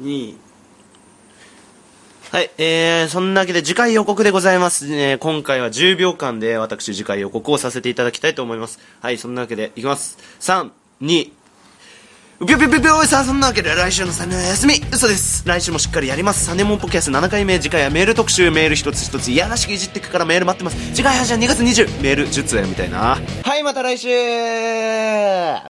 [0.00, 0.36] 2
[2.32, 4.88] はい、えー、そんなわけで次回予告でございます。
[4.88, 5.16] ね。
[5.20, 8.80] 今回は10秒間で私次回予告をさせていただきたいと思います。
[9.00, 10.18] はい、そんなわけでいきます。
[10.40, 10.70] 3、
[11.02, 11.30] 2、
[12.46, 14.74] ぴょぴょぴょぴょさあそんなわけで来週のサネは休み。
[14.92, 15.48] 嘘です。
[15.48, 16.44] 来週もしっかりやります。
[16.44, 17.58] サネモンポキャス7回目。
[17.58, 18.50] 次回はメール特集。
[18.50, 19.28] メール一つ一つ。
[19.30, 20.76] いやらしくいじってくからメール待ってます。
[20.94, 23.18] 次回はじゃあ2月20メール10通やみたいな。
[23.42, 24.08] はいまた来週。